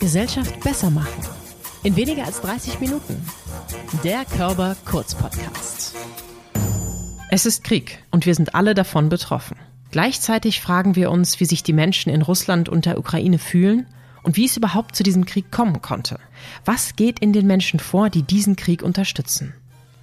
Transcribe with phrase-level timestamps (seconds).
[0.00, 1.22] Gesellschaft besser machen.
[1.82, 3.20] In weniger als 30 Minuten.
[4.04, 5.94] Der Körper Kurz Podcast.
[7.30, 9.56] Es ist Krieg und wir sind alle davon betroffen.
[9.90, 13.86] Gleichzeitig fragen wir uns, wie sich die Menschen in Russland und der Ukraine fühlen
[14.22, 16.18] und wie es überhaupt zu diesem Krieg kommen konnte.
[16.64, 19.54] Was geht in den Menschen vor, die diesen Krieg unterstützen?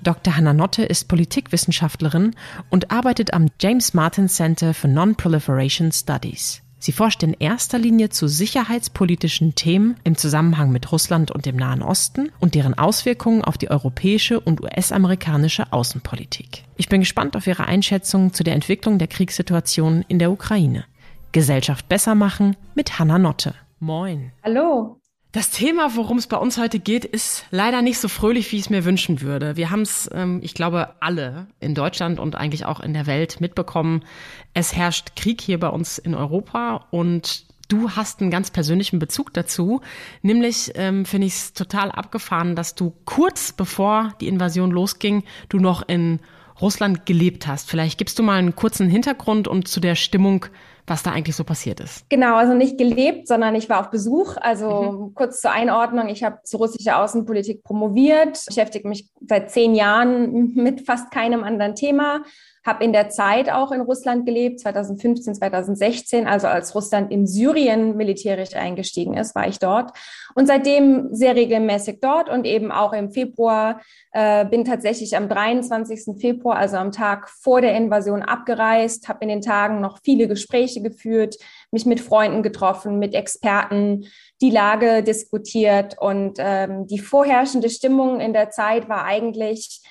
[0.02, 0.36] Dr.
[0.36, 2.36] Hannah Notte ist Politikwissenschaftlerin
[2.70, 6.61] und arbeitet am James Martin Center for Non-Proliferation Studies.
[6.84, 11.82] Sie forscht in erster Linie zu sicherheitspolitischen Themen im Zusammenhang mit Russland und dem Nahen
[11.82, 16.65] Osten und deren Auswirkungen auf die europäische und US-amerikanische Außenpolitik.
[16.75, 20.83] Ich bin gespannt auf Ihre Einschätzung zu der Entwicklung der Kriegssituation in der Ukraine.
[21.32, 23.55] Gesellschaft besser machen mit Hannah Notte.
[23.79, 24.33] Moin.
[24.43, 25.00] Hallo.
[25.33, 28.61] Das Thema, worum es bei uns heute geht, ist leider nicht so fröhlich, wie ich
[28.65, 29.57] es mir wünschen würde.
[29.57, 33.41] Wir haben es, ähm, ich glaube, alle in Deutschland und eigentlich auch in der Welt
[33.41, 34.05] mitbekommen.
[34.53, 39.33] Es herrscht Krieg hier bei uns in Europa und du hast einen ganz persönlichen Bezug
[39.33, 39.81] dazu.
[40.22, 45.58] Nämlich ähm, finde ich es total abgefahren, dass du kurz bevor die Invasion losging, du
[45.58, 46.19] noch in
[46.61, 47.71] Russland gelebt hast.
[47.71, 50.45] Vielleicht gibst du mal einen kurzen Hintergrund und zu der Stimmung
[50.86, 52.09] was da eigentlich so passiert ist.
[52.09, 54.36] Genau, also nicht gelebt, sondern ich war auf Besuch.
[54.38, 55.14] Also mhm.
[55.14, 60.86] kurz zur Einordnung, ich habe zur russischer Außenpolitik promoviert, beschäftige mich seit zehn Jahren mit
[60.86, 62.23] fast keinem anderen Thema,
[62.66, 67.97] habe in der Zeit auch in Russland gelebt, 2015, 2016, also als Russland in Syrien
[67.97, 69.92] militärisch eingestiegen ist, war ich dort.
[70.33, 76.20] Und seitdem sehr regelmäßig dort und eben auch im Februar, äh, bin tatsächlich am 23.
[76.20, 80.81] Februar, also am Tag vor der Invasion, abgereist, habe in den Tagen noch viele Gespräche
[80.81, 81.36] geführt,
[81.72, 84.05] mich mit Freunden getroffen, mit Experten,
[84.42, 85.98] die Lage diskutiert.
[86.00, 89.81] Und ähm, die vorherrschende Stimmung in der Zeit war eigentlich,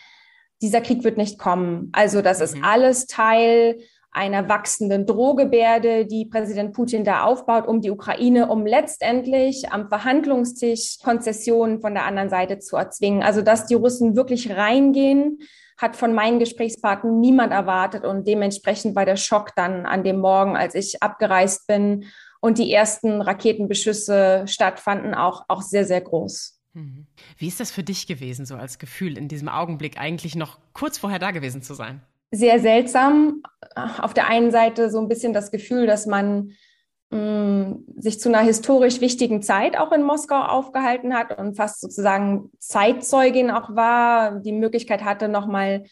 [0.62, 1.90] dieser Krieg wird nicht kommen.
[1.92, 2.64] Also das ist mhm.
[2.64, 3.78] alles Teil
[4.12, 10.98] einer wachsenden Drohgebärde, die Präsident Putin da aufbaut, um die Ukraine, um letztendlich am Verhandlungstisch
[11.02, 13.22] Konzessionen von der anderen Seite zu erzwingen.
[13.22, 15.38] Also dass die Russen wirklich reingehen,
[15.78, 20.56] hat von meinen Gesprächspartnern niemand erwartet und dementsprechend war der Schock dann an dem Morgen,
[20.56, 22.04] als ich abgereist bin
[22.40, 26.51] und die ersten Raketenbeschüsse stattfanden, auch, auch sehr, sehr groß.
[26.74, 27.06] Mhm.
[27.36, 30.98] Wie ist das für dich gewesen, so als Gefühl, in diesem Augenblick eigentlich noch kurz
[30.98, 32.02] vorher da gewesen zu sein?
[32.30, 33.42] Sehr seltsam.
[33.74, 36.52] Auf der einen Seite so ein bisschen das Gefühl, dass man
[37.10, 41.80] mh, mm, sich zu einer historisch wichtigen Zeit auch in Moskau aufgehalten hat und fast
[41.80, 45.84] sozusagen Zeitzeugin auch war, die Möglichkeit hatte, nochmal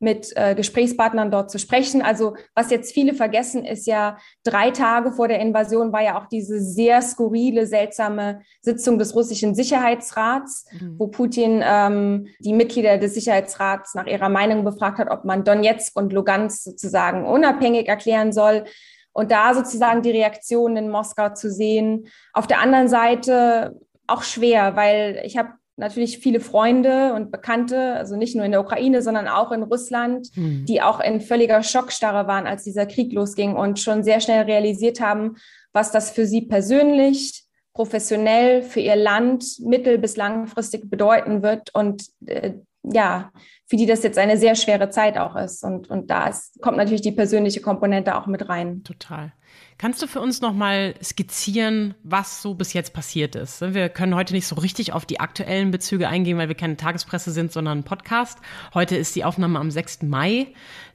[0.00, 2.02] mit äh, Gesprächspartnern dort zu sprechen.
[2.02, 6.26] Also was jetzt viele vergessen, ist ja, drei Tage vor der Invasion war ja auch
[6.26, 10.94] diese sehr skurrile, seltsame Sitzung des russischen Sicherheitsrats, mhm.
[10.98, 15.96] wo Putin ähm, die Mitglieder des Sicherheitsrats nach ihrer Meinung befragt hat, ob man Donetsk
[15.96, 18.64] und Lugansk sozusagen unabhängig erklären soll.
[19.12, 22.06] Und da sozusagen die Reaktionen in Moskau zu sehen.
[22.32, 28.16] Auf der anderen Seite auch schwer, weil ich habe natürlich viele Freunde und Bekannte, also
[28.16, 30.64] nicht nur in der Ukraine, sondern auch in Russland, mhm.
[30.66, 35.00] die auch in völliger Schockstarre waren, als dieser Krieg losging und schon sehr schnell realisiert
[35.00, 35.36] haben,
[35.72, 42.06] was das für sie persönlich, professionell, für ihr Land mittel- bis langfristig bedeuten wird und
[42.26, 43.30] äh, ja,
[43.66, 45.62] für die das jetzt eine sehr schwere Zeit auch ist.
[45.62, 48.82] Und, und da ist, kommt natürlich die persönliche Komponente auch mit rein.
[48.82, 49.32] Total.
[49.80, 53.60] Kannst du für uns nochmal skizzieren, was so bis jetzt passiert ist?
[53.60, 57.30] Wir können heute nicht so richtig auf die aktuellen Bezüge eingehen, weil wir keine Tagespresse
[57.30, 58.40] sind, sondern ein Podcast.
[58.74, 60.02] Heute ist die Aufnahme am 6.
[60.02, 60.48] Mai.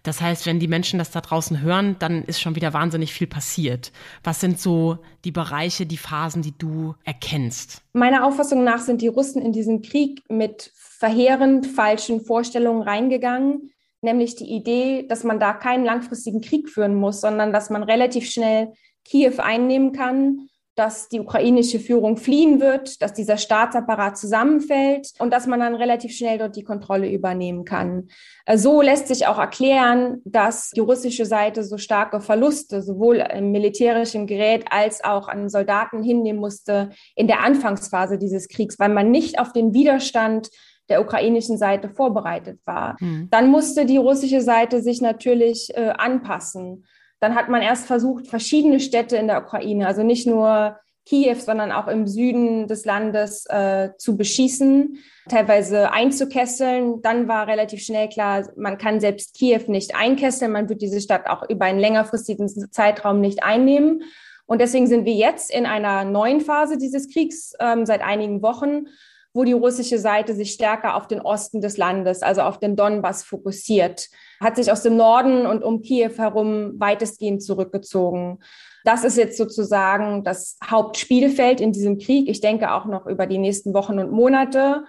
[0.03, 3.25] Das heißt, wenn die Menschen das da draußen hören, dann ist schon wieder wahnsinnig viel
[3.25, 3.93] passiert.
[4.21, 7.83] Was sind so die Bereiche, die Phasen, die du erkennst?
[7.93, 13.72] Meiner Auffassung nach sind die Russen in diesen Krieg mit verheerend falschen Vorstellungen reingegangen
[14.03, 18.29] nämlich die Idee, dass man da keinen langfristigen Krieg führen muss, sondern dass man relativ
[18.29, 18.73] schnell
[19.05, 25.45] Kiew einnehmen kann, dass die ukrainische Führung fliehen wird, dass dieser Staatsapparat zusammenfällt und dass
[25.45, 28.07] man dann relativ schnell dort die Kontrolle übernehmen kann.
[28.45, 33.51] Äh, so lässt sich auch erklären, dass die russische Seite so starke Verluste sowohl im
[33.51, 39.11] militärischen Gerät als auch an Soldaten hinnehmen musste in der Anfangsphase dieses Kriegs, weil man
[39.11, 40.49] nicht auf den Widerstand
[40.89, 42.97] der ukrainischen Seite vorbereitet war.
[42.99, 43.29] Mhm.
[43.31, 46.85] Dann musste die russische Seite sich natürlich äh, anpassen.
[47.19, 51.71] Dann hat man erst versucht, verschiedene Städte in der Ukraine, also nicht nur Kiew, sondern
[51.71, 54.97] auch im Süden des Landes äh, zu beschießen,
[55.29, 57.01] teilweise einzukesseln.
[57.01, 61.27] Dann war relativ schnell klar, man kann selbst Kiew nicht einkesseln, man wird diese Stadt
[61.27, 64.03] auch über einen längerfristigen Zeitraum nicht einnehmen.
[64.45, 68.87] Und deswegen sind wir jetzt in einer neuen Phase dieses Kriegs ähm, seit einigen Wochen,
[69.33, 73.23] wo die russische Seite sich stärker auf den Osten des Landes, also auf den Donbass
[73.23, 74.09] fokussiert,
[74.39, 78.39] hat sich aus dem Norden und um Kiew herum weitestgehend zurückgezogen.
[78.83, 82.29] Das ist jetzt sozusagen das Hauptspielfeld in diesem Krieg.
[82.29, 84.83] Ich denke auch noch über die nächsten Wochen und Monate.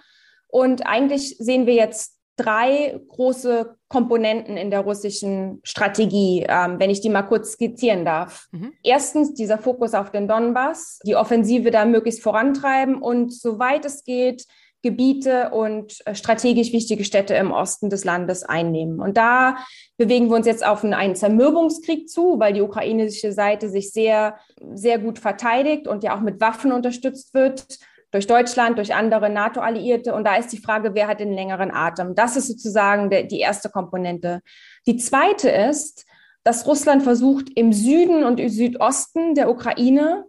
[0.49, 7.01] Und eigentlich sehen wir jetzt drei große Komponenten in der russischen Strategie, ähm, wenn ich
[7.01, 8.49] die mal kurz skizzieren darf.
[8.53, 8.73] Mhm.
[8.83, 14.47] Erstens dieser Fokus auf den Donbass, die Offensive da möglichst vorantreiben und soweit es geht,
[14.83, 19.01] Gebiete und äh, strategisch wichtige Städte im Osten des Landes einnehmen.
[19.01, 19.57] Und da
[19.97, 24.37] bewegen wir uns jetzt auf einen Zermürbungskrieg zu, weil die ukrainische Seite sich sehr,
[24.75, 27.79] sehr gut verteidigt und ja auch mit Waffen unterstützt wird
[28.15, 30.15] durch Deutschland, durch andere NATO-Alliierte.
[30.15, 32.15] Und da ist die Frage, wer hat den längeren Atem?
[32.15, 34.41] Das ist sozusagen der, die erste Komponente.
[34.87, 36.07] Die zweite ist,
[36.45, 40.27] dass Russland versucht, im Süden und im Südosten der Ukraine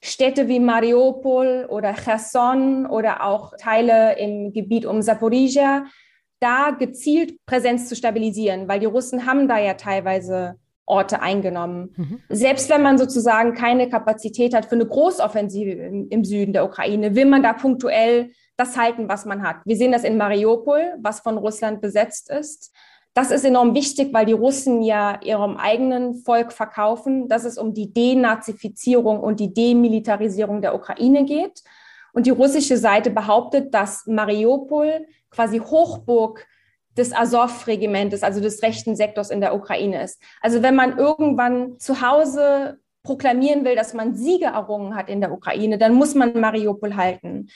[0.00, 5.86] Städte wie Mariupol oder Cherson oder auch Teile im Gebiet um Saporizhia
[6.38, 11.92] da gezielt Präsenz zu stabilisieren, weil die Russen haben da ja teilweise Orte eingenommen.
[11.96, 12.20] Mhm.
[12.28, 17.14] Selbst wenn man sozusagen keine Kapazität hat für eine Großoffensive im, im, Süden der Ukraine,
[17.16, 19.56] will man da punktuell das halten, was man hat.
[19.64, 22.72] Wir sehen das in Mariupol, was von Russland besetzt ist.
[23.14, 27.74] Das ist enorm wichtig, weil die Russen ja ihrem eigenen Volk verkaufen, dass es um
[27.74, 31.62] die Denazifizierung und die Demilitarisierung der Ukraine geht.
[32.12, 36.46] Und die russische Seite behauptet, dass Mariupol quasi Hochburg
[36.96, 40.22] des Azov-Regimentes, also des rechten Sektors in der Ukraine ist.
[40.40, 45.32] Also wenn man irgendwann zu Hause proklamieren will, dass man Siege errungen hat in der
[45.32, 47.48] Ukraine, dann muss man Mariupol halten.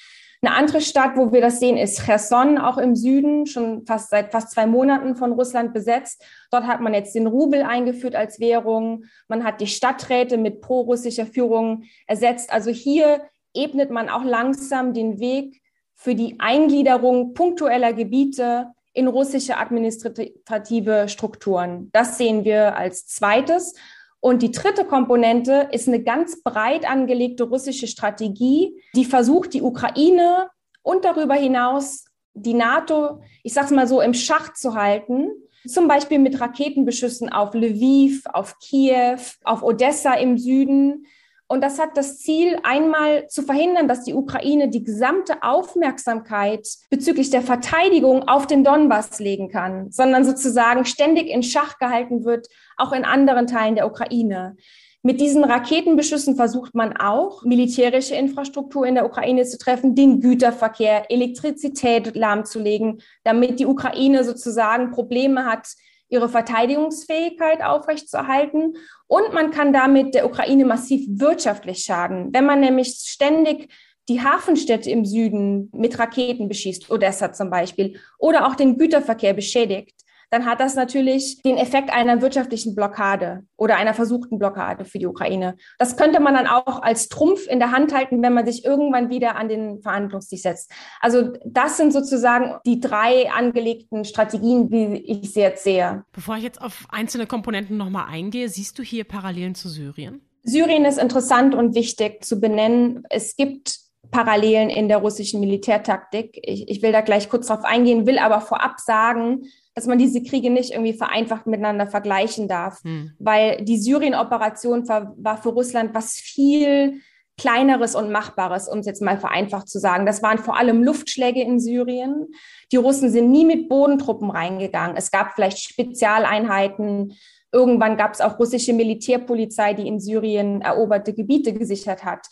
[0.43, 4.33] Eine andere Stadt, wo wir das sehen, ist Cherson, auch im Süden, schon fast seit
[4.33, 6.25] fast zwei Monaten von Russland besetzt.
[6.51, 9.05] Dort hat man jetzt den Rubel eingeführt als Währung.
[9.29, 12.51] Man hat die Stadträte mit prorussischer Führung ersetzt.
[12.51, 13.21] Also hier
[13.53, 15.61] ebnet man auch langsam den Weg
[15.95, 21.91] für die Eingliederung punktueller Gebiete in russische administrative Strukturen.
[21.93, 23.75] Das sehen wir als zweites.
[24.21, 30.51] Und die dritte Komponente ist eine ganz breit angelegte russische Strategie, die versucht, die Ukraine
[30.83, 32.05] und darüber hinaus
[32.35, 35.31] die NATO, ich sage es mal so, im Schach zu halten.
[35.67, 41.07] Zum Beispiel mit Raketenbeschüssen auf Lviv, auf Kiew, auf Odessa im Süden,
[41.51, 47.31] und das hat das Ziel, einmal zu verhindern, dass die Ukraine die gesamte Aufmerksamkeit bezüglich
[47.31, 52.93] der Verteidigung auf den Donbass legen kann, sondern sozusagen ständig in Schach gehalten wird, auch
[52.93, 54.57] in anderen Teilen der Ukraine.
[55.03, 61.11] Mit diesen Raketenbeschüssen versucht man auch, militärische Infrastruktur in der Ukraine zu treffen, den Güterverkehr,
[61.11, 65.67] Elektrizität lahmzulegen, damit die Ukraine sozusagen Probleme hat,
[66.11, 68.77] ihre Verteidigungsfähigkeit aufrechtzuerhalten.
[69.11, 72.29] Und man kann damit der Ukraine massiv wirtschaftlich schaden.
[72.33, 73.69] Wenn man nämlich ständig
[74.09, 80.00] die Hafenstädte im Süden mit Raketen beschießt, Odessa zum Beispiel, oder auch den Güterverkehr beschädigt,
[80.31, 85.07] dann hat das natürlich den Effekt einer wirtschaftlichen Blockade oder einer versuchten Blockade für die
[85.07, 85.57] Ukraine.
[85.79, 89.11] Das könnte man dann auch als Trumpf in der Hand halten, wenn man sich irgendwann
[89.11, 90.71] wieder an den Verhandlungstisch setzt.
[91.01, 96.05] Also das sind sozusagen die drei angelegten Strategien, wie ich sie jetzt sehe.
[96.13, 100.21] Bevor ich jetzt auf einzelne Komponenten nochmal eingehe, siehst du hier Parallelen zu Syrien?
[100.43, 103.03] Syrien ist interessant und wichtig zu benennen.
[103.11, 103.79] Es gibt
[104.11, 106.39] Parallelen in der russischen Militärtaktik.
[106.43, 109.43] Ich, ich will da gleich kurz drauf eingehen, will aber vorab sagen,
[109.81, 113.13] dass man diese Kriege nicht irgendwie vereinfacht miteinander vergleichen darf, hm.
[113.19, 117.01] weil die Syrien-Operation war, war für Russland was viel
[117.39, 120.05] Kleineres und Machbares, um es jetzt mal vereinfacht zu sagen.
[120.05, 122.27] Das waren vor allem Luftschläge in Syrien.
[122.73, 124.99] Die Russen sind nie mit Bodentruppen reingegangen.
[124.99, 127.15] Es gab vielleicht Spezialeinheiten.
[127.51, 132.27] Irgendwann gab es auch russische Militärpolizei, die in Syrien eroberte Gebiete gesichert hat.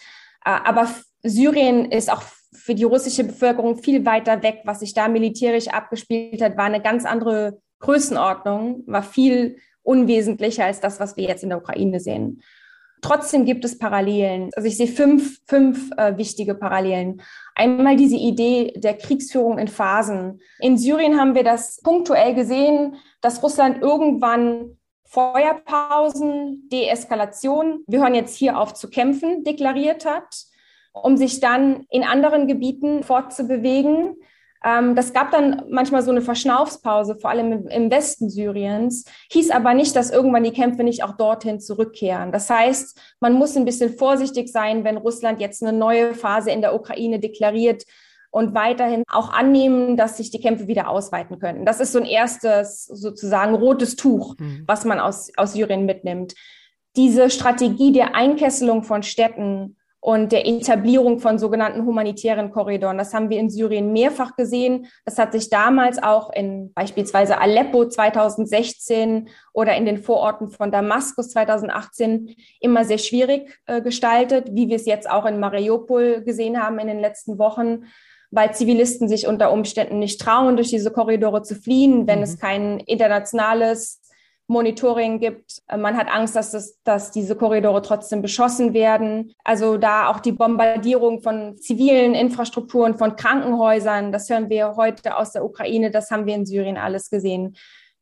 [0.45, 0.91] Äh, aber
[1.23, 2.23] Syrien ist auch
[2.69, 4.61] für die russische Bevölkerung viel weiter weg.
[4.65, 10.79] Was sich da militärisch abgespielt hat, war eine ganz andere Größenordnung, war viel unwesentlicher als
[10.79, 12.43] das, was wir jetzt in der Ukraine sehen.
[13.01, 14.51] Trotzdem gibt es Parallelen.
[14.55, 17.23] Also ich sehe fünf, fünf äh, wichtige Parallelen.
[17.55, 20.43] Einmal diese Idee der Kriegsführung in Phasen.
[20.59, 28.37] In Syrien haben wir das punktuell gesehen, dass Russland irgendwann Feuerpausen, Deeskalation, wir hören jetzt
[28.37, 30.48] hier auf zu kämpfen, deklariert hat
[31.03, 34.17] um sich dann in anderen Gebieten fortzubewegen.
[34.65, 39.75] Ähm, das gab dann manchmal so eine Verschnaufspause, vor allem im, Westen Syriens, hieß aber
[39.75, 42.33] nicht, dass irgendwann die Kämpfe nicht auch dorthin zurückkehren.
[42.33, 46.61] Das heißt, man muss ein bisschen vorsichtig sein, wenn Russland jetzt eine neue Phase in
[46.61, 47.85] der Ukraine deklariert
[48.31, 51.65] und weiterhin auch annehmen, dass sich die Kämpfe wieder ausweiten könnten.
[51.65, 54.65] Das ist so ein erstes sozusagen rotes Tuch, mhm.
[54.67, 56.35] was man aus, aus Syrien mitnimmt.
[56.97, 59.78] Diese Strategie der Einkesselung von Städten
[60.09, 62.97] und der Etablierung von sogenannten humanitären Korridoren.
[62.97, 64.87] Das haben wir in Syrien mehrfach gesehen.
[65.05, 71.29] Das hat sich damals auch in beispielsweise Aleppo 2016 oder in den Vororten von Damaskus
[71.29, 76.79] 2018 immer sehr schwierig äh, gestaltet, wie wir es jetzt auch in Mariupol gesehen haben
[76.79, 77.85] in den letzten Wochen
[78.31, 82.25] weil Zivilisten sich unter Umständen nicht trauen, durch diese Korridore zu fliehen, wenn mhm.
[82.25, 83.98] es kein internationales
[84.49, 85.63] Monitoring gibt.
[85.71, 89.35] Man hat Angst, dass, das, dass diese Korridore trotzdem beschossen werden.
[89.45, 95.33] Also da auch die Bombardierung von zivilen Infrastrukturen, von Krankenhäusern, das hören wir heute aus
[95.33, 97.57] der Ukraine, das haben wir in Syrien alles gesehen.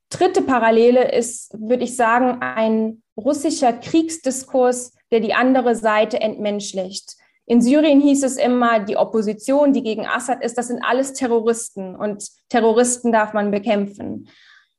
[0.09, 7.17] Dritte Parallele ist, würde ich sagen, ein russischer Kriegsdiskurs, der die andere Seite entmenschlicht.
[7.47, 11.97] In Syrien hieß es immer, die Opposition, die gegen Assad ist, das sind alles Terroristen
[11.97, 14.29] und Terroristen darf man bekämpfen.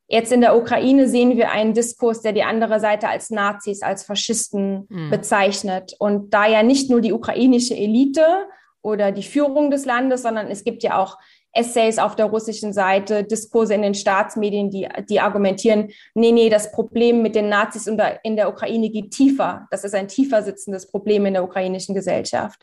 [0.07, 4.03] Jetzt in der Ukraine sehen wir einen Diskurs, der die andere Seite als Nazis, als
[4.03, 5.09] Faschisten mhm.
[5.09, 5.95] bezeichnet.
[5.99, 8.45] Und da ja nicht nur die ukrainische Elite
[8.81, 11.17] oder die Führung des Landes, sondern es gibt ja auch
[11.51, 16.71] Essays auf der russischen Seite, Diskurse in den Staatsmedien, die, die argumentieren, nee, nee, das
[16.71, 19.67] Problem mit den Nazis in der Ukraine geht tiefer.
[19.71, 22.61] Das ist ein tiefer sitzendes Problem in der ukrainischen Gesellschaft.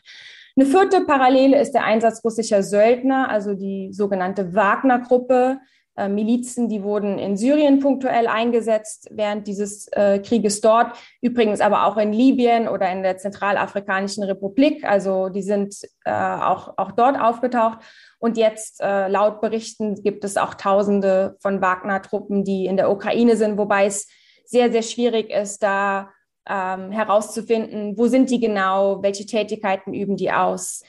[0.57, 5.59] Eine vierte Parallele ist der Einsatz russischer Söldner, also die sogenannte Wagner-Gruppe,
[5.97, 11.97] Milizen, die wurden in Syrien punktuell eingesetzt während dieses äh, Krieges dort, übrigens aber auch
[11.97, 14.83] in Libyen oder in der Zentralafrikanischen Republik.
[14.83, 17.79] Also die sind äh, auch, auch dort aufgetaucht.
[18.19, 23.37] Und jetzt äh, laut Berichten gibt es auch Tausende von Wagner-Truppen, die in der Ukraine
[23.37, 24.07] sind, wobei es
[24.45, 26.11] sehr, sehr schwierig ist, da
[26.47, 30.83] ähm, herauszufinden, wo sind die genau, welche Tätigkeiten üben die aus.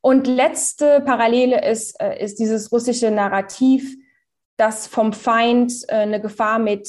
[0.00, 3.96] Und letzte Parallele ist, äh, ist dieses russische Narrativ,
[4.56, 6.88] dass vom Feind äh, eine Gefahr mit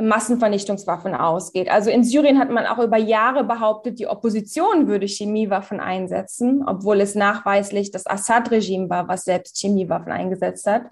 [0.00, 1.70] Massenvernichtungswaffen ausgeht.
[1.70, 7.00] Also in Syrien hat man auch über Jahre behauptet, die Opposition würde Chemiewaffen einsetzen, obwohl
[7.00, 10.84] es nachweislich das Assad-Regime war, was selbst Chemiewaffen eingesetzt hat.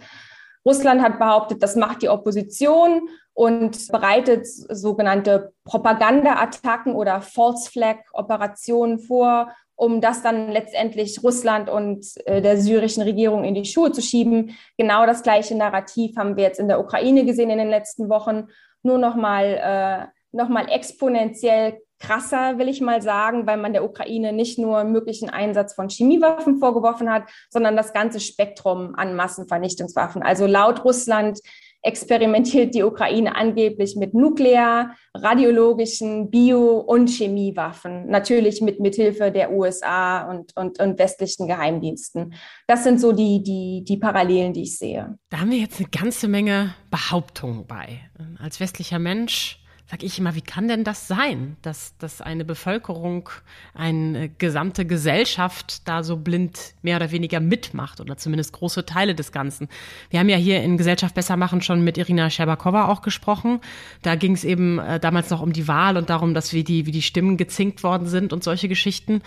[0.67, 3.09] Russland hat behauptet, das macht die Opposition
[3.41, 12.43] und bereitet sogenannte Propaganda-Attacken oder False Flag-Operationen vor, um das dann letztendlich Russland und äh,
[12.43, 14.59] der syrischen Regierung in die Schuhe zu schieben.
[14.77, 18.49] Genau das gleiche Narrativ haben wir jetzt in der Ukraine gesehen in den letzten Wochen,
[18.83, 23.85] nur noch mal, äh, noch mal exponentiell krasser, will ich mal sagen, weil man der
[23.85, 30.23] Ukraine nicht nur möglichen Einsatz von Chemiewaffen vorgeworfen hat, sondern das ganze Spektrum an Massenvernichtungswaffen.
[30.23, 31.41] Also laut Russland
[31.83, 40.31] experimentiert die Ukraine angeblich mit nuklear, radiologischen, Bio- und Chemiewaffen, natürlich mit Mithilfe der USA
[40.31, 42.35] und, und, und westlichen Geheimdiensten.
[42.67, 45.19] Das sind so die, die, die Parallelen, die ich sehe.
[45.31, 48.01] Da haben wir jetzt eine ganze Menge Behauptungen bei.
[48.39, 49.60] Als westlicher Mensch
[49.91, 53.29] sage ich immer, wie kann denn das sein, dass, dass eine Bevölkerung,
[53.75, 59.33] eine gesamte Gesellschaft da so blind mehr oder weniger mitmacht oder zumindest große Teile des
[59.33, 59.69] Ganzen.
[60.09, 63.61] Wir haben ja hier in Gesellschaft besser machen schon mit Irina Scherbakova auch gesprochen.
[64.03, 66.87] Da ging es eben äh, damals noch um die Wahl und darum, dass wie die,
[66.87, 69.23] wie die Stimmen gezinkt worden sind und solche Geschichten.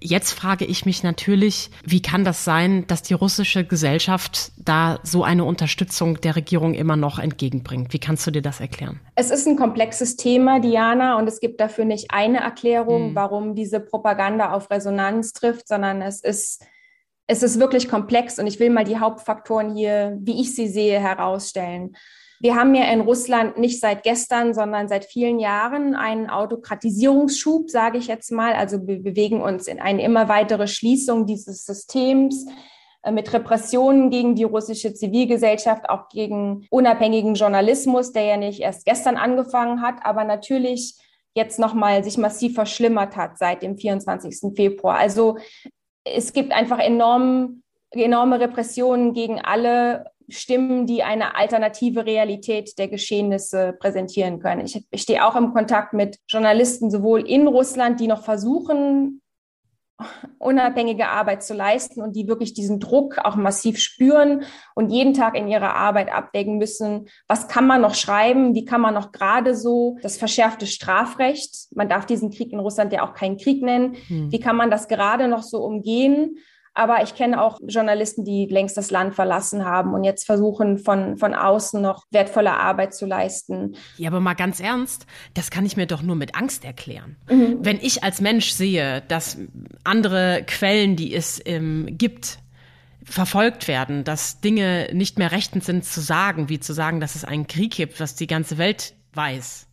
[0.00, 5.24] Jetzt frage ich mich natürlich, wie kann das sein, dass die russische Gesellschaft da so
[5.24, 7.92] eine Unterstützung der Regierung immer noch entgegenbringt?
[7.92, 9.00] Wie kannst du dir das erklären?
[9.14, 13.14] Es ist ein komplexes komplexes Thema, Diana, und es gibt dafür nicht eine Erklärung, mhm.
[13.14, 16.64] warum diese Propaganda auf Resonanz trifft, sondern es ist,
[17.26, 21.00] es ist wirklich komplex und ich will mal die Hauptfaktoren hier, wie ich sie sehe,
[21.00, 21.96] herausstellen.
[22.38, 27.96] Wir haben ja in Russland nicht seit gestern, sondern seit vielen Jahren einen Autokratisierungsschub, sage
[27.98, 28.52] ich jetzt mal.
[28.52, 32.46] Also wir bewegen uns in eine immer weitere Schließung dieses Systems.
[33.06, 38.84] Äh, mit Repressionen gegen die russische Zivilgesellschaft, auch gegen unabhängigen Journalismus, der ja nicht erst
[38.84, 40.94] gestern angefangen hat, aber natürlich
[41.34, 44.54] jetzt nochmal sich massiv verschlimmert hat seit dem 24.
[44.56, 44.98] Februar.
[44.98, 45.36] Also
[46.04, 53.74] es gibt einfach enorm, enorme Repressionen gegen alle Stimmen, die eine alternative Realität der Geschehnisse
[53.78, 54.64] präsentieren können.
[54.64, 59.20] Ich, ich stehe auch im Kontakt mit Journalisten sowohl in Russland, die noch versuchen,
[60.38, 65.36] unabhängige Arbeit zu leisten und die wirklich diesen Druck auch massiv spüren und jeden Tag
[65.36, 69.54] in ihrer Arbeit abwägen müssen, was kann man noch schreiben, wie kann man noch gerade
[69.54, 73.96] so das verschärfte Strafrecht, man darf diesen Krieg in Russland ja auch keinen Krieg nennen,
[74.08, 74.30] hm.
[74.30, 76.36] wie kann man das gerade noch so umgehen
[76.76, 81.16] aber ich kenne auch Journalisten, die längst das Land verlassen haben und jetzt versuchen, von,
[81.16, 83.76] von außen noch wertvolle Arbeit zu leisten.
[83.96, 87.16] Ja, aber mal ganz ernst, das kann ich mir doch nur mit Angst erklären.
[87.30, 87.58] Mhm.
[87.60, 89.38] Wenn ich als Mensch sehe, dass
[89.84, 92.38] andere Quellen, die es ähm, gibt,
[93.04, 97.24] verfolgt werden, dass Dinge nicht mehr rechtens sind zu sagen, wie zu sagen, dass es
[97.24, 99.66] einen Krieg gibt, was die ganze Welt weiß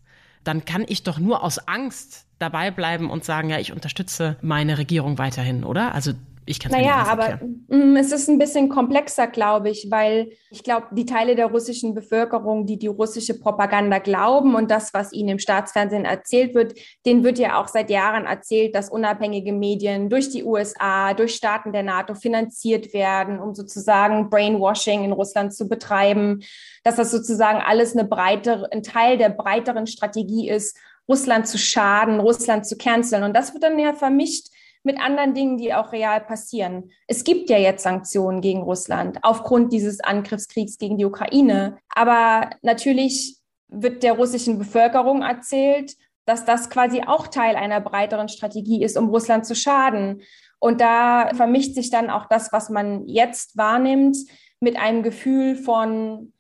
[0.44, 4.78] dann kann ich doch nur aus Angst dabei bleiben und sagen, ja, ich unterstütze meine
[4.78, 5.96] Regierung weiterhin, oder?
[5.96, 6.14] Also
[6.46, 10.64] ich kann es Naja, aber mm, es ist ein bisschen komplexer, glaube ich, weil ich
[10.64, 15.30] glaube, die Teile der russischen Bevölkerung, die die russische Propaganda glauben und das, was ihnen
[15.30, 16.74] im Staatsfernsehen erzählt wird,
[17.06, 21.72] denen wird ja auch seit Jahren erzählt, dass unabhängige Medien durch die USA, durch Staaten
[21.72, 26.44] der NATO finanziert werden, um sozusagen Brainwashing in Russland zu betreiben,
[26.84, 32.20] dass das sozusagen alles eine breitere, ein Teil der breiteren Strategie ist, Russland zu schaden,
[32.20, 33.24] Russland zu canceln.
[33.24, 34.53] Und das wird dann ja vermischt
[34.84, 36.92] mit anderen Dingen, die auch real passieren.
[37.08, 41.78] Es gibt ja jetzt Sanktionen gegen Russland aufgrund dieses Angriffskriegs gegen die Ukraine.
[41.90, 43.38] Aber natürlich
[43.70, 49.10] wird der russischen Bevölkerung erzählt, dass das quasi auch Teil einer breiteren Strategie ist, um
[49.10, 50.22] Russland zu schaden.
[50.60, 54.18] Und da vermischt sich dann auch das, was man jetzt wahrnimmt,
[54.60, 56.33] mit einem Gefühl von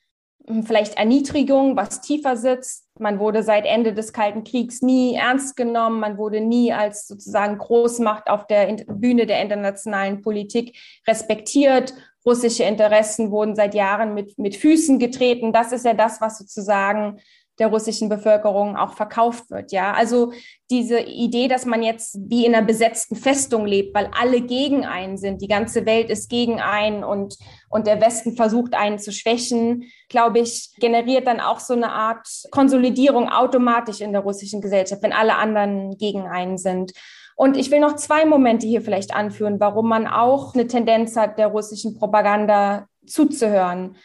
[0.63, 2.87] vielleicht Erniedrigung, was tiefer sitzt.
[2.99, 5.99] Man wurde seit Ende des Kalten Kriegs nie ernst genommen.
[5.99, 11.93] Man wurde nie als sozusagen Großmacht auf der Bühne der internationalen Politik respektiert.
[12.25, 15.53] Russische Interessen wurden seit Jahren mit, mit Füßen getreten.
[15.53, 17.19] Das ist ja das, was sozusagen
[17.59, 19.71] der russischen Bevölkerung auch verkauft wird.
[19.71, 20.33] Ja, also
[20.71, 25.17] diese Idee, dass man jetzt wie in einer besetzten Festung lebt, weil alle gegen einen
[25.17, 27.37] sind, die ganze Welt ist gegen einen und,
[27.69, 32.27] und der Westen versucht einen zu schwächen, glaube ich, generiert dann auch so eine Art
[32.49, 36.91] Konsolidierung automatisch in der russischen Gesellschaft, wenn alle anderen gegen einen sind.
[37.35, 41.37] Und ich will noch zwei Momente hier vielleicht anführen, warum man auch eine Tendenz hat,
[41.37, 43.95] der russischen Propaganda zuzuhören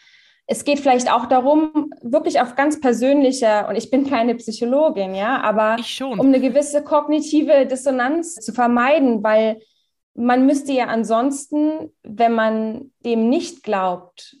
[0.51, 5.39] es geht vielleicht auch darum, wirklich auf ganz persönlicher, und ich bin keine Psychologin, ja,
[5.41, 9.61] aber um eine gewisse kognitive Dissonanz zu vermeiden, weil
[10.15, 14.37] man müsste ja ansonsten, wenn man dem nicht glaubt,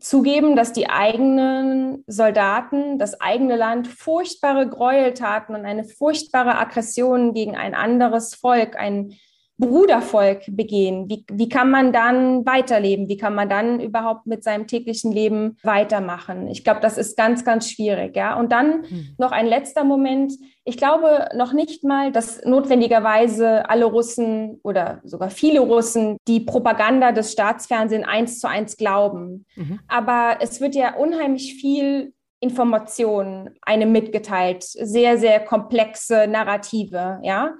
[0.00, 7.56] zugeben, dass die eigenen Soldaten, das eigene Land furchtbare Gräueltaten und eine furchtbare Aggression gegen
[7.56, 9.14] ein anderes Volk, ein
[9.58, 11.08] Brudervolk begehen?
[11.08, 13.08] Wie, wie kann man dann weiterleben?
[13.08, 16.46] Wie kann man dann überhaupt mit seinem täglichen Leben weitermachen?
[16.48, 18.16] Ich glaube, das ist ganz, ganz schwierig.
[18.16, 18.38] Ja?
[18.38, 19.16] Und dann hm.
[19.18, 20.32] noch ein letzter Moment.
[20.64, 27.10] Ich glaube noch nicht mal, dass notwendigerweise alle Russen oder sogar viele Russen die Propaganda
[27.10, 29.44] des Staatsfernsehens eins zu eins glauben.
[29.56, 29.80] Mhm.
[29.88, 37.54] Aber es wird ja unheimlich viel Information einem mitgeteilt, sehr, sehr komplexe Narrative, ja.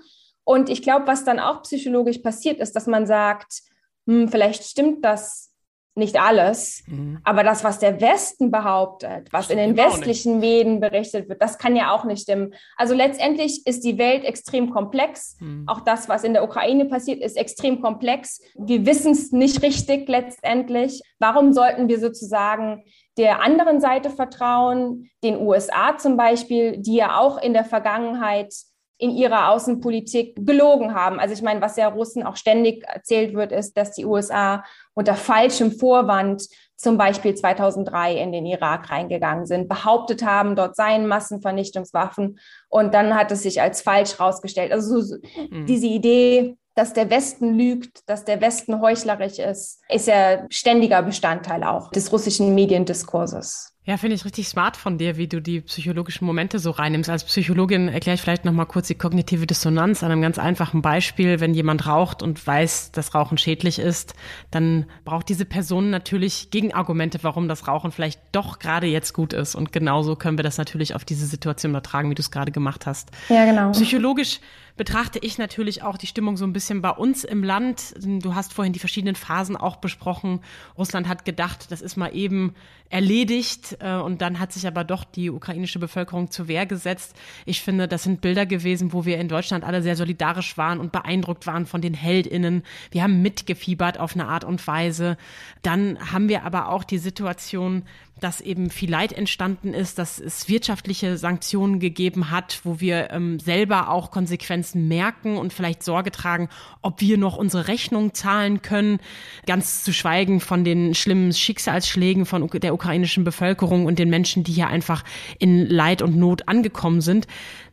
[0.49, 3.61] Und ich glaube, was dann auch psychologisch passiert, ist, dass man sagt,
[4.07, 5.53] hm, vielleicht stimmt das
[5.95, 7.19] nicht alles, mhm.
[7.23, 11.77] aber das, was der Westen behauptet, was in den westlichen Medien berichtet wird, das kann
[11.77, 12.55] ja auch nicht stimmen.
[12.79, 15.37] Also letztendlich ist die Welt extrem komplex.
[15.39, 15.65] Mhm.
[15.67, 18.41] Auch das, was in der Ukraine passiert, ist extrem komplex.
[18.55, 21.03] Wir wissen es nicht richtig letztendlich.
[21.19, 22.85] Warum sollten wir sozusagen
[23.19, 28.55] der anderen Seite vertrauen, den USA zum Beispiel, die ja auch in der Vergangenheit
[28.99, 31.21] in ihrer Außenpolitik gelogen haben.
[31.21, 35.15] Also ich meine, was ja Russen auch ständig erzählt wird, ist, dass die USA unter
[35.15, 42.39] falschem Vorwand zum Beispiel 2003 in den Irak reingegangen sind, behauptet haben, dort seien Massenvernichtungswaffen
[42.69, 44.73] und dann hat es sich als falsch rausgestellt.
[44.73, 45.17] Also so,
[45.51, 45.67] mhm.
[45.67, 51.65] diese Idee, dass der Westen lügt, dass der Westen heuchlerisch ist, ist ja ständiger Bestandteil
[51.65, 53.75] auch des russischen Mediendiskurses.
[53.89, 57.09] Ja, finde ich richtig smart von dir, wie du die psychologischen Momente so reinnimmst.
[57.09, 61.41] Als Psychologin erkläre ich vielleicht nochmal kurz die kognitive Dissonanz an einem ganz einfachen Beispiel.
[61.41, 64.13] Wenn jemand raucht und weiß, dass Rauchen schädlich ist,
[64.51, 69.55] dann braucht diese Person natürlich Gegenargumente, warum das Rauchen vielleicht doch gerade jetzt gut ist.
[69.55, 72.85] Und genauso können wir das natürlich auf diese Situation übertragen, wie du es gerade gemacht
[72.85, 73.11] hast.
[73.31, 73.71] Ja, genau.
[73.71, 74.41] Psychologisch
[74.79, 77.95] betrachte ich natürlich auch die Stimmung so ein bisschen bei uns im Land.
[78.01, 80.41] Du hast vorhin die verschiedenen Phasen auch besprochen.
[80.79, 82.55] Russland hat gedacht, das ist mal eben
[82.91, 87.15] erledigt äh, und dann hat sich aber doch die ukrainische Bevölkerung zur Wehr gesetzt.
[87.45, 90.93] Ich finde, das sind Bilder gewesen, wo wir in Deutschland alle sehr solidarisch waren und
[90.93, 92.63] beeindruckt waren von den Heldinnen.
[92.91, 95.19] Wir haben mitgefiebert auf eine Art und Weise.
[95.61, 97.83] Dann haben wir aber auch die Situation,
[98.21, 103.39] dass eben viel Leid entstanden ist, dass es wirtschaftliche Sanktionen gegeben hat, wo wir ähm,
[103.39, 106.49] selber auch Konsequenzen merken und vielleicht Sorge tragen,
[106.83, 108.99] ob wir noch unsere Rechnung zahlen können.
[109.47, 114.53] Ganz zu schweigen von den schlimmen Schicksalsschlägen von der ukrainischen Bevölkerung und den Menschen, die
[114.53, 115.05] hier einfach
[115.39, 117.27] in Leid und Not angekommen sind.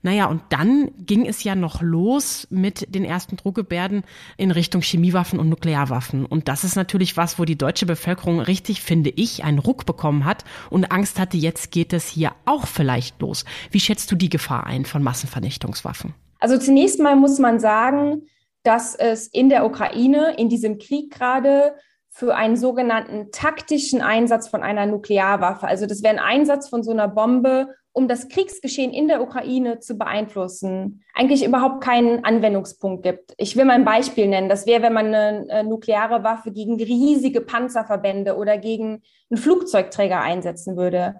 [0.05, 4.03] Naja, und dann ging es ja noch los mit den ersten Drohgebärden
[4.37, 6.27] in Richtung Chemiewaffen und Nuklearwaffen.
[6.27, 10.23] Und das ist natürlich was, wo die deutsche Bevölkerung richtig, finde ich, einen Ruck bekommen
[10.25, 13.45] hat und Angst hatte, jetzt geht es hier auch vielleicht los.
[13.71, 16.13] Wie schätzt du die Gefahr ein von Massenvernichtungswaffen?
[16.45, 18.27] Also zunächst mal muss man sagen,
[18.61, 21.73] dass es in der Ukraine, in diesem Krieg gerade,
[22.11, 25.65] für einen sogenannten taktischen Einsatz von einer Nuklearwaffe.
[25.65, 29.79] Also das wäre ein Einsatz von so einer Bombe, um das Kriegsgeschehen in der Ukraine
[29.79, 33.33] zu beeinflussen, eigentlich überhaupt keinen Anwendungspunkt gibt.
[33.37, 34.47] Ich will mal ein Beispiel nennen.
[34.47, 40.77] Das wäre, wenn man eine, nukleare Waffe gegen riesige Panzerverbände oder gegen einen Flugzeugträger einsetzen
[40.77, 41.15] würde.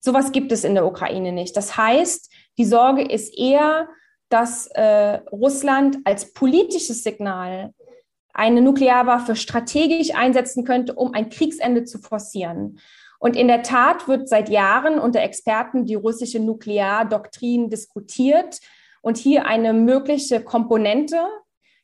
[0.00, 1.56] Sowas gibt es in der Ukraine nicht.
[1.56, 3.88] Das heißt, die Sorge ist eher,
[4.28, 7.72] dass äh, Russland als politisches Signal
[8.32, 12.78] eine Nuklearwaffe strategisch einsetzen könnte, um ein Kriegsende zu forcieren.
[13.18, 18.60] Und in der Tat wird seit Jahren unter Experten die russische Nukleardoktrin diskutiert
[19.00, 21.24] und hier eine mögliche Komponente,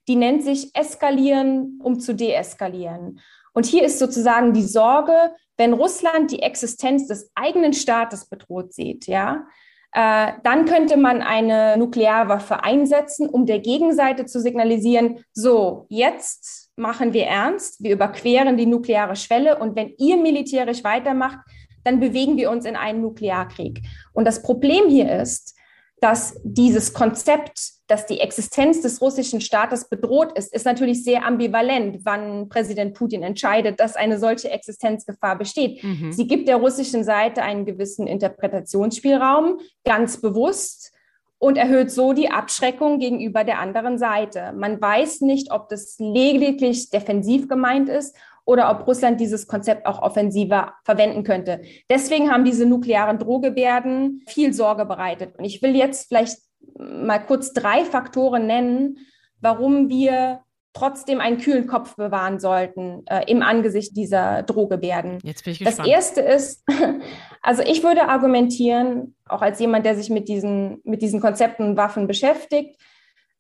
[0.09, 3.21] die nennt sich eskalieren, um zu deeskalieren.
[3.55, 9.07] Und hier ist sozusagen die Sorge, wenn Russland die Existenz des eigenen Staates bedroht sieht,
[9.07, 9.47] ja,
[9.93, 17.13] äh, dann könnte man eine Nuklearwaffe einsetzen, um der Gegenseite zu signalisieren, so, jetzt machen
[17.13, 21.39] wir ernst, wir überqueren die nukleare Schwelle und wenn ihr militärisch weitermacht,
[21.85, 23.83] dann bewegen wir uns in einen Nuklearkrieg.
[24.13, 25.57] Und das Problem hier ist,
[26.03, 32.01] dass dieses Konzept, dass die Existenz des russischen Staates bedroht ist, ist natürlich sehr ambivalent,
[32.03, 35.83] wann Präsident Putin entscheidet, dass eine solche Existenzgefahr besteht.
[35.85, 36.13] Mhm.
[36.13, 40.93] Sie gibt der russischen Seite einen gewissen Interpretationsspielraum, ganz bewusst
[41.39, 44.53] und erhöht so die Abschreckung gegenüber der anderen Seite.
[44.57, 50.03] Man weiß nicht, ob das lediglich defensiv gemeint ist oder ob Russland dieses Konzept auch
[50.03, 51.63] offensiver verwenden könnte.
[51.89, 55.37] Deswegen haben diese nuklearen Drohgebärden viel Sorge bereitet.
[55.39, 56.39] Und ich will jetzt vielleicht
[56.77, 58.99] mal kurz drei Faktoren nennen,
[59.41, 60.41] warum wir
[60.75, 65.19] trotzdem einen kühlen Kopf bewahren sollten äh, im Angesicht dieser Drohgebärden.
[65.23, 65.79] Jetzt bin ich gespannt.
[65.81, 66.65] Das erste ist,
[67.43, 71.77] also ich würde argumentieren, auch als jemand, der sich mit diesen, mit diesen Konzepten und
[71.77, 72.81] Waffen beschäftigt,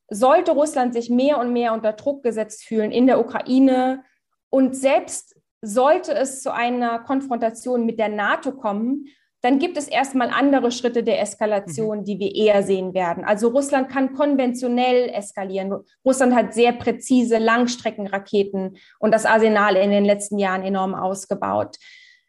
[0.08, 4.04] sollte Russland sich mehr und mehr unter Druck gesetzt fühlen in der Ukraine
[4.52, 9.06] und selbst sollte es zu einer Konfrontation mit der NATO kommen,
[9.40, 12.04] dann gibt es erstmal andere Schritte der Eskalation, mhm.
[12.04, 13.24] die wir eher sehen werden.
[13.24, 15.74] Also Russland kann konventionell eskalieren.
[16.04, 21.76] Russland hat sehr präzise Langstreckenraketen und das Arsenal in den letzten Jahren enorm ausgebaut.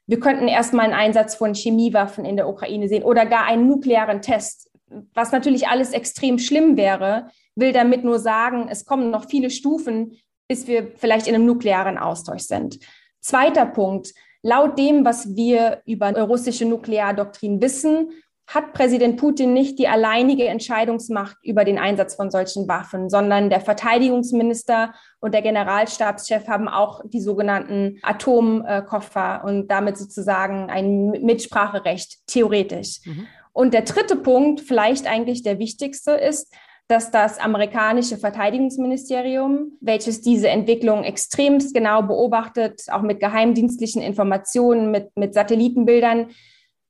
[0.08, 4.22] Wir könnten erstmal einen Einsatz von Chemiewaffen in der Ukraine sehen oder gar einen nuklearen
[4.22, 4.72] Test,
[5.14, 10.18] was natürlich alles extrem schlimm wäre, will damit nur sagen, es kommen noch viele Stufen,
[10.48, 12.80] bis wir vielleicht in einem nuklearen Austausch sind.
[13.22, 14.14] Zweiter Punkt,
[14.46, 18.10] Laut dem, was wir über russische Nukleardoktrin wissen,
[18.46, 23.62] hat Präsident Putin nicht die alleinige Entscheidungsmacht über den Einsatz von solchen Waffen, sondern der
[23.62, 33.00] Verteidigungsminister und der Generalstabschef haben auch die sogenannten Atomkoffer und damit sozusagen ein Mitspracherecht, theoretisch.
[33.06, 33.28] Mhm.
[33.54, 36.54] Und der dritte Punkt, vielleicht eigentlich der wichtigste, ist,
[36.88, 45.16] dass das amerikanische Verteidigungsministerium, welches diese Entwicklung extremst genau beobachtet, auch mit geheimdienstlichen Informationen, mit,
[45.16, 46.28] mit Satellitenbildern,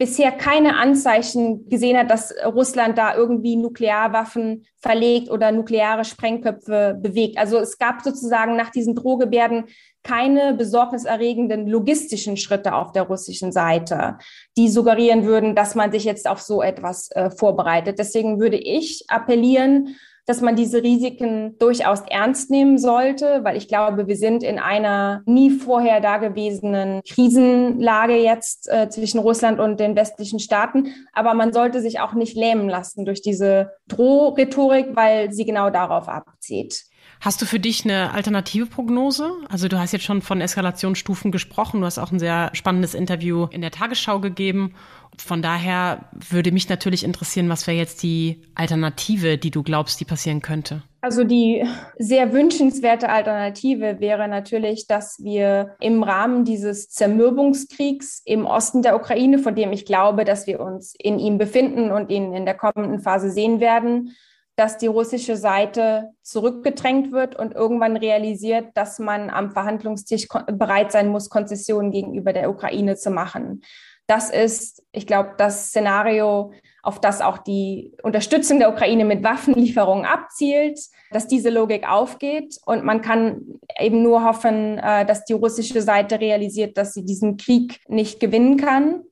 [0.03, 7.37] bisher keine Anzeichen gesehen hat, dass Russland da irgendwie Nuklearwaffen verlegt oder nukleare Sprengköpfe bewegt.
[7.37, 9.63] Also es gab sozusagen nach diesen Drohgebärden
[10.03, 14.17] keine besorgniserregenden logistischen Schritte auf der russischen Seite,
[14.57, 17.97] die suggerieren würden, dass man sich jetzt auf so etwas äh, vorbereitet.
[17.97, 24.07] Deswegen würde ich appellieren, dass man diese Risiken durchaus ernst nehmen sollte, weil ich glaube,
[24.07, 30.39] wir sind in einer nie vorher dagewesenen Krisenlage jetzt äh, zwischen Russland und den westlichen
[30.39, 30.93] Staaten.
[31.13, 36.07] Aber man sollte sich auch nicht lähmen lassen durch diese Drohrhetorik, weil sie genau darauf
[36.07, 36.85] abzieht.
[37.23, 39.31] Hast du für dich eine alternative Prognose?
[39.47, 41.79] Also du hast jetzt schon von Eskalationsstufen gesprochen.
[41.79, 44.73] Du hast auch ein sehr spannendes Interview in der Tagesschau gegeben.
[45.17, 50.05] Von daher würde mich natürlich interessieren, was wäre jetzt die Alternative, die du glaubst, die
[50.05, 50.83] passieren könnte?
[50.99, 51.65] Also die
[51.97, 59.39] sehr wünschenswerte Alternative wäre natürlich, dass wir im Rahmen dieses Zermürbungskriegs im Osten der Ukraine,
[59.39, 62.99] von dem ich glaube, dass wir uns in ihm befinden und ihn in der kommenden
[62.99, 64.13] Phase sehen werden,
[64.55, 71.07] dass die russische Seite zurückgedrängt wird und irgendwann realisiert, dass man am Verhandlungstisch bereit sein
[71.07, 73.61] muss, Konzessionen gegenüber der Ukraine zu machen.
[74.05, 76.51] Das ist, ich glaube, das Szenario,
[76.83, 80.77] auf das auch die Unterstützung der Ukraine mit Waffenlieferungen abzielt,
[81.11, 82.57] dass diese Logik aufgeht.
[82.65, 83.41] Und man kann
[83.79, 88.57] eben nur hoffen, äh, dass die russische Seite realisiert, dass sie diesen Krieg nicht gewinnen
[88.57, 89.03] kann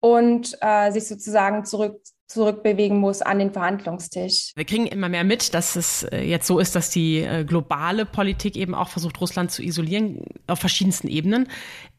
[0.00, 4.52] und äh, sich sozusagen zurück zurückbewegen muss an den Verhandlungstisch.
[4.54, 8.04] Wir kriegen immer mehr mit, dass es äh, jetzt so ist, dass die äh, globale
[8.04, 11.48] Politik eben auch versucht, Russland zu isolieren auf verschiedensten Ebenen.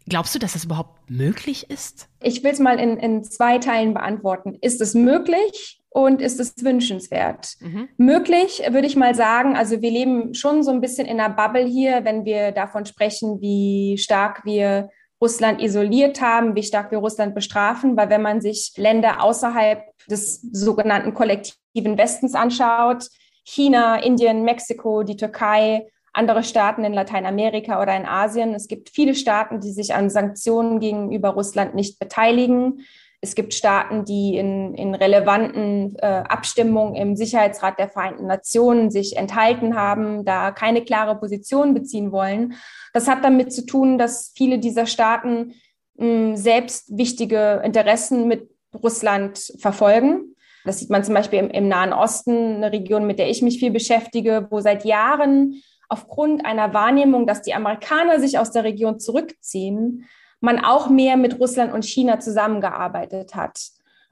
[0.07, 2.07] Glaubst du, dass das überhaupt möglich ist?
[2.21, 4.57] Ich will es mal in, in zwei Teilen beantworten.
[4.61, 5.75] Ist es möglich?
[5.91, 7.55] und ist es wünschenswert?
[7.61, 7.89] Mhm.
[7.97, 9.57] Möglich, würde ich mal sagen.
[9.57, 13.41] Also wir leben schon so ein bisschen in einer Bubble hier, wenn wir davon sprechen,
[13.41, 14.89] wie stark wir
[15.21, 20.41] Russland isoliert haben, wie stark wir Russland bestrafen, weil wenn man sich Länder außerhalb des
[20.51, 23.09] sogenannten kollektiven Westens anschaut,
[23.43, 28.53] China, Indien, Mexiko, die Türkei, andere Staaten in Lateinamerika oder in Asien.
[28.53, 32.85] Es gibt viele Staaten, die sich an Sanktionen gegenüber Russland nicht beteiligen.
[33.21, 39.17] Es gibt Staaten, die in, in relevanten äh, Abstimmungen im Sicherheitsrat der Vereinten Nationen sich
[39.17, 42.55] enthalten haben, da keine klare Position beziehen wollen.
[42.93, 45.53] Das hat damit zu tun, dass viele dieser Staaten
[45.95, 50.35] mh, selbst wichtige Interessen mit Russland verfolgen.
[50.65, 53.59] Das sieht man zum Beispiel im, im Nahen Osten, eine Region, mit der ich mich
[53.59, 58.99] viel beschäftige, wo seit Jahren aufgrund einer Wahrnehmung, dass die Amerikaner sich aus der Region
[58.99, 60.05] zurückziehen,
[60.39, 63.59] man auch mehr mit Russland und China zusammengearbeitet hat.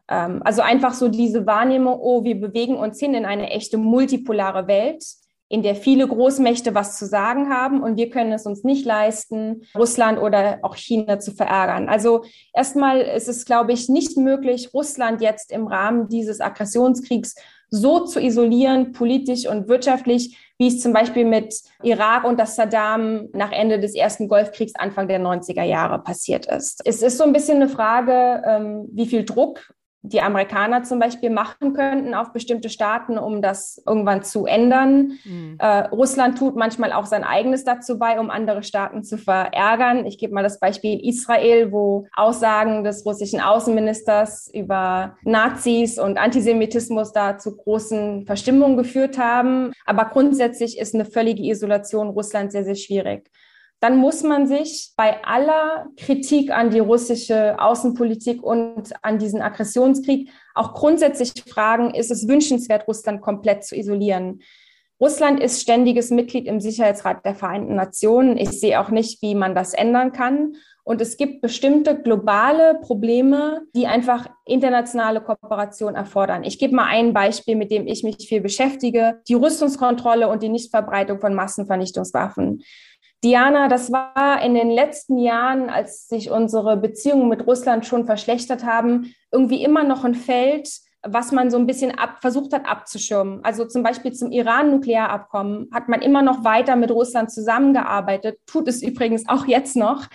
[0.10, 4.68] Ähm, also einfach so diese Wahrnehmung, oh, wir bewegen uns hin in eine echte multipolare
[4.68, 5.04] Welt,
[5.50, 9.64] in der viele Großmächte was zu sagen haben und wir können es uns nicht leisten,
[9.76, 11.88] Russland oder auch China zu verärgern.
[11.88, 17.36] Also erstmal ist es, glaube ich, nicht möglich, Russland jetzt im Rahmen dieses Aggressionskriegs
[17.70, 23.28] so zu isolieren, politisch und wirtschaftlich, wie es zum Beispiel mit Irak und das Saddam
[23.34, 26.82] nach Ende des ersten Golfkriegs Anfang der 90er Jahre passiert ist.
[26.86, 31.30] Es ist so ein bisschen eine Frage, ähm, wie viel Druck die Amerikaner zum Beispiel
[31.30, 35.18] machen könnten auf bestimmte Staaten, um das irgendwann zu ändern.
[35.26, 35.58] Mhm.
[35.60, 40.06] Äh, Russland tut manchmal auch sein eigenes dazu bei, um andere Staaten zu verärgern.
[40.06, 47.12] Ich gebe mal das Beispiel Israel, wo Aussagen des russischen Außenministers über Nazis und Antisemitismus
[47.12, 49.74] da zu großen Verstimmungen geführt haben.
[49.86, 53.30] Aber grundsätzlich ist eine völlige Isolation Russlands sehr, sehr schwierig
[53.80, 60.30] dann muss man sich bei aller Kritik an die russische Außenpolitik und an diesen Aggressionskrieg
[60.56, 64.42] auch grundsätzlich fragen, ist es wünschenswert, Russland komplett zu isolieren?
[65.00, 68.36] Russland ist ständiges Mitglied im Sicherheitsrat der Vereinten Nationen.
[68.38, 70.56] Ich sehe auch nicht, wie man das ändern kann.
[70.84, 76.44] Und es gibt bestimmte globale Probleme, die einfach internationale Kooperation erfordern.
[76.46, 79.22] Ich gebe mal ein Beispiel, mit dem ich mich viel beschäftige.
[79.28, 82.64] Die Rüstungskontrolle und die Nichtverbreitung von Massenvernichtungswaffen.
[83.24, 88.64] Diana, das war in den letzten Jahren, als sich unsere Beziehungen mit Russland schon verschlechtert
[88.64, 90.70] haben, irgendwie immer noch ein Feld,
[91.02, 93.44] was man so ein bisschen ab, versucht hat abzuschirmen.
[93.44, 98.84] Also zum Beispiel zum Iran-Nuklearabkommen hat man immer noch weiter mit Russland zusammengearbeitet, tut es
[98.84, 100.08] übrigens auch jetzt noch.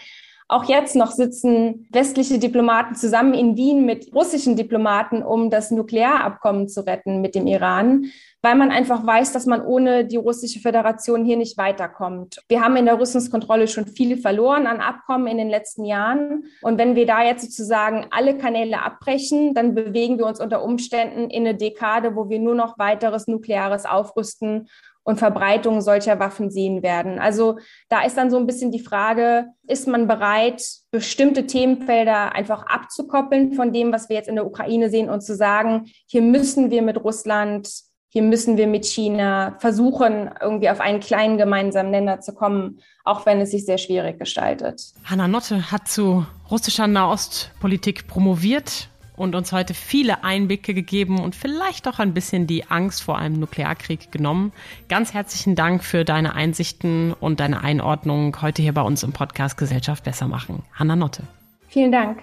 [0.53, 6.69] Auch jetzt noch sitzen westliche Diplomaten zusammen in Wien mit russischen Diplomaten, um das Nuklearabkommen
[6.69, 8.11] zu retten mit dem Iran,
[8.43, 12.43] weil man einfach weiß, dass man ohne die russische Föderation hier nicht weiterkommt.
[12.49, 16.45] Wir haben in der Rüstungskontrolle schon viel verloren an Abkommen in den letzten Jahren.
[16.61, 21.31] Und wenn wir da jetzt sozusagen alle Kanäle abbrechen, dann bewegen wir uns unter Umständen
[21.31, 24.69] in eine Dekade, wo wir nur noch weiteres nukleares Aufrüsten
[25.05, 27.19] und Verbreitung solcher Waffen sehen werden.
[27.19, 32.67] Also da ist dann so ein bisschen die Frage, ist man bereit, bestimmte Themenfelder einfach
[32.67, 36.71] abzukoppeln von dem, was wir jetzt in der Ukraine sehen und zu sagen, hier müssen
[36.71, 37.69] wir mit Russland,
[38.13, 43.25] hier müssen wir mit China versuchen, irgendwie auf einen kleinen gemeinsamen Nenner zu kommen, auch
[43.25, 44.83] wenn es sich sehr schwierig gestaltet.
[45.05, 51.87] Hanna Notte hat zu russischer Nahostpolitik promoviert und uns heute viele Einblicke gegeben und vielleicht
[51.89, 54.53] auch ein bisschen die Angst vor einem Nuklearkrieg genommen.
[54.89, 59.57] Ganz herzlichen Dank für deine Einsichten und deine Einordnung heute hier bei uns im Podcast
[59.57, 60.63] Gesellschaft besser machen.
[60.75, 61.25] Hanna Notte.
[61.69, 62.19] Vielen Dank.